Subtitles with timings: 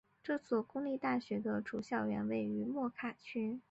[0.23, 3.59] 这所公立大学的主校园位于莫卡区。